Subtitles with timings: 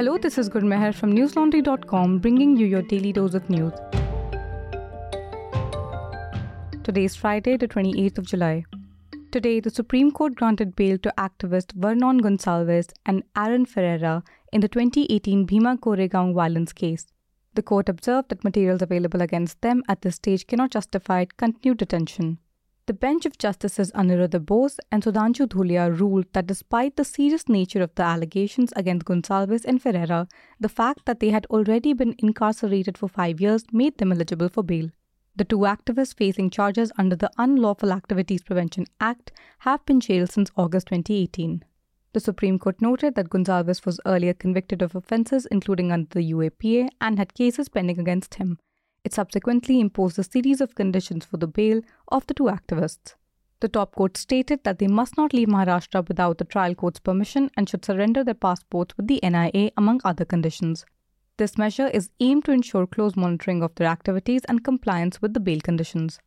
[0.00, 3.74] Hello, this is Gurmehar from newslaundry.com bringing you your daily dose of news.
[6.82, 8.64] Today is Friday, the 28th of July.
[9.30, 14.22] Today, the Supreme Court granted bail to activist Vernon Gonsalves and Arun Ferreira
[14.54, 17.06] in the 2018 Bhima Koregaon violence case.
[17.52, 22.38] The court observed that materials available against them at this stage cannot justify continued detention.
[22.90, 27.82] The bench of Justices Aniruddha Bose and Sudhanshu Dhulia ruled that despite the serious nature
[27.82, 30.26] of the allegations against Gonsalves and Ferreira,
[30.58, 34.64] the fact that they had already been incarcerated for five years made them eligible for
[34.64, 34.88] bail.
[35.36, 40.50] The two activists facing charges under the Unlawful Activities Prevention Act have been jailed since
[40.56, 41.62] August 2018.
[42.12, 46.88] The Supreme Court noted that Gonsalves was earlier convicted of offences including under the UAPA
[47.00, 48.58] and had cases pending against him.
[49.04, 53.14] It subsequently imposed a series of conditions for the bail of the two activists.
[53.60, 57.50] The top court stated that they must not leave Maharashtra without the trial court's permission
[57.56, 60.84] and should surrender their passports with the NIA, among other conditions.
[61.36, 65.40] This measure is aimed to ensure close monitoring of their activities and compliance with the
[65.40, 66.20] bail conditions.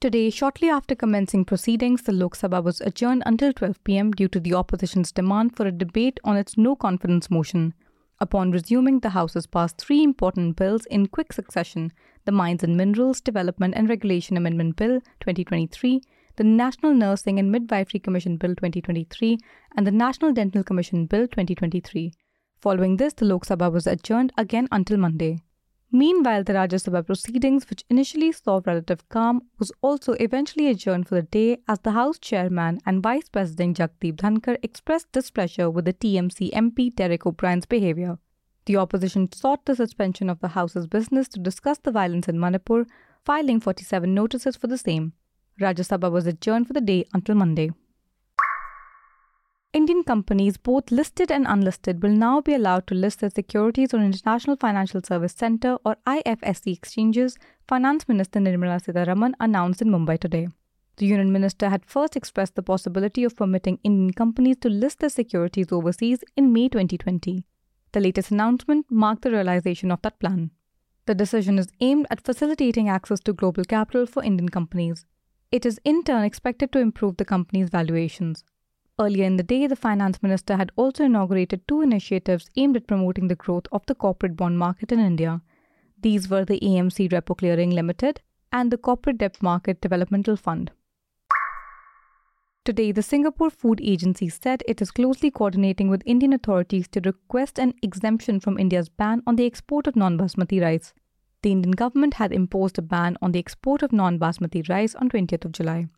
[0.00, 4.40] Today, shortly after commencing proceedings, the Lok Sabha was adjourned until 12 pm due to
[4.40, 7.74] the opposition's demand for a debate on its no confidence motion.
[8.22, 11.92] Upon resuming, the House has passed three important bills in quick succession
[12.24, 16.00] the Mines and Minerals Development and Regulation Amendment Bill 2023,
[16.36, 19.38] the National Nursing and Midwifery Commission Bill 2023,
[19.76, 22.12] and the National Dental Commission Bill 2023.
[22.60, 25.40] Following this, the Lok Sabha was adjourned again until Monday.
[25.94, 31.16] Meanwhile, the Rajya Sabha proceedings, which initially saw relative calm, was also eventually adjourned for
[31.16, 35.92] the day as the House chairman and Vice President Jagdeep Dhankar expressed displeasure with the
[35.92, 38.18] TMC MP Derek O'Brien's behavior.
[38.64, 42.86] The opposition sought the suspension of the House's business to discuss the violence in Manipur,
[43.26, 45.12] filing 47 notices for the same.
[45.60, 47.70] Rajya Sabha was adjourned for the day until Monday.
[49.74, 54.04] Indian companies, both listed and unlisted, will now be allowed to list their securities on
[54.04, 57.38] International Financial Service Centre or IFSC exchanges,
[57.68, 60.48] Finance Minister Nirmala Sitharaman announced in Mumbai today.
[60.96, 65.08] The Union Minister had first expressed the possibility of permitting Indian companies to list their
[65.08, 67.42] securities overseas in May 2020.
[67.92, 70.50] The latest announcement marked the realization of that plan.
[71.06, 75.06] The decision is aimed at facilitating access to global capital for Indian companies.
[75.50, 78.44] It is in turn expected to improve the company's valuations.
[79.02, 83.26] Earlier in the day, the finance minister had also inaugurated two initiatives aimed at promoting
[83.26, 85.40] the growth of the corporate bond market in India.
[86.00, 88.20] These were the AMC Repo Clearing Limited
[88.52, 90.70] and the Corporate Debt Market Developmental Fund.
[92.64, 97.58] Today, the Singapore Food Agency said it is closely coordinating with Indian authorities to request
[97.58, 100.94] an exemption from India's ban on the export of non basmati rice.
[101.42, 105.08] The Indian government had imposed a ban on the export of non basmati rice on
[105.08, 105.88] 20th of July.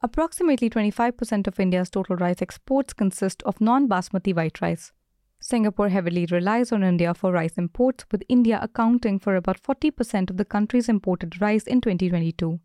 [0.00, 4.92] Approximately 25% of India's total rice exports consist of non basmati white rice.
[5.40, 10.36] Singapore heavily relies on India for rice imports, with India accounting for about 40% of
[10.36, 12.60] the country's imported rice in 2022.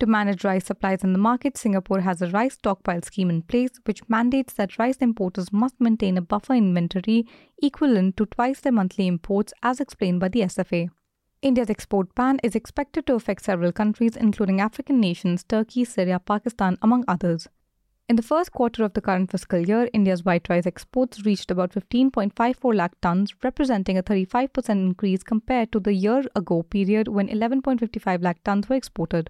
[0.00, 3.80] To manage rice supplies in the market, Singapore has a rice stockpile scheme in place
[3.84, 7.26] which mandates that rice importers must maintain a buffer inventory
[7.62, 10.90] equivalent to twice their monthly imports, as explained by the SFA.
[11.44, 16.78] India's export ban is expected to affect several countries, including African nations, Turkey, Syria, Pakistan,
[16.80, 17.48] among others.
[18.08, 21.72] In the first quarter of the current fiscal year, India's white rice exports reached about
[21.72, 28.22] 15.54 lakh tons, representing a 35% increase compared to the year ago period when 11.55
[28.22, 29.28] lakh tons were exported.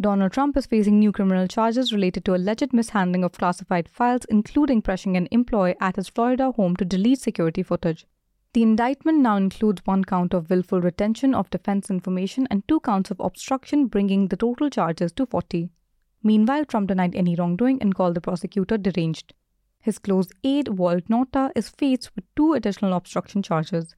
[0.00, 4.80] Donald Trump is facing new criminal charges related to alleged mishandling of classified files, including
[4.80, 8.06] pressuring an employee at his Florida home to delete security footage.
[8.54, 13.10] The indictment now includes one count of willful retention of defense information and two counts
[13.10, 15.70] of obstruction, bringing the total charges to 40.
[16.22, 19.34] Meanwhile, Trump denied any wrongdoing and called the prosecutor deranged.
[19.80, 23.96] His close aide, Walt Nauta, is faced with two additional obstruction charges.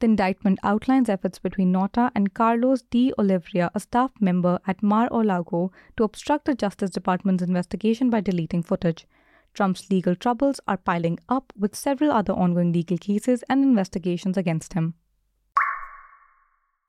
[0.00, 5.70] The indictment outlines efforts between Nauta and Carlos de Oliveira, a staff member at Mar-a-Lago,
[5.98, 9.06] to obstruct the Justice Department's investigation by deleting footage.
[9.54, 14.74] Trump's legal troubles are piling up with several other ongoing legal cases and investigations against
[14.74, 14.94] him.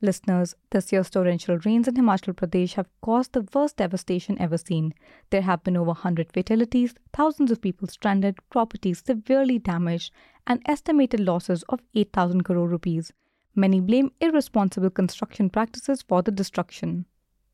[0.02, 4.94] Listeners, this year's torrential rains in Himachal Pradesh have caused the worst devastation ever seen.
[5.30, 10.14] There have been over 100 fatalities, thousands of people stranded, properties severely damaged,
[10.48, 13.12] and estimated losses of 8,000 crore rupees.
[13.56, 17.06] Many blame irresponsible construction practices for the destruction.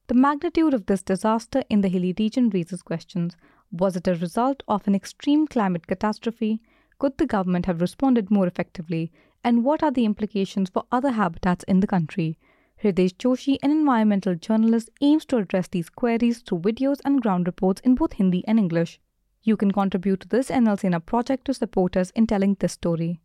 [0.07, 3.35] The magnitude of this disaster in the hilly region raises questions.
[3.77, 6.61] Was it a result of an extreme climate catastrophe?
[6.97, 9.11] Could the government have responded more effectively?
[9.43, 12.39] And what are the implications for other habitats in the country?
[12.81, 17.81] Hridayesh Joshi, an environmental journalist, aims to address these queries through videos and ground reports
[17.81, 19.01] in both Hindi and English.
[19.43, 23.19] You can contribute to this NL Sena project to support us in telling this story.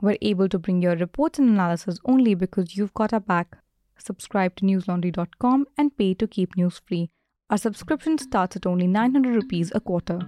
[0.00, 3.58] We're able to bring your reports and analysis only because you've got our back.
[3.98, 7.10] Subscribe to newslaundry.com and pay to keep news free.
[7.48, 10.18] Our subscription starts at only 900 rupees a quarter.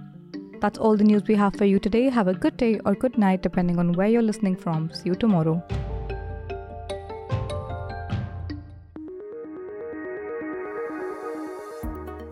[0.61, 2.09] That's all the news we have for you today.
[2.09, 4.89] Have a good day or good night depending on where you're listening from.
[4.93, 5.61] See you tomorrow.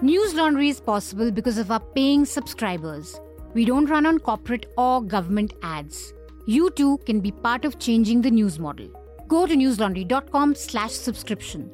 [0.01, 3.19] News Laundry is possible because of our paying subscribers.
[3.53, 6.13] We don't run on corporate or government ads.
[6.45, 8.87] You too can be part of changing the news model.
[9.27, 11.73] Go to newslaundry.com slash subscription.